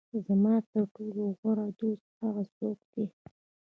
[0.27, 3.05] زما تر ټولو غوره دوست هغه څوک دی.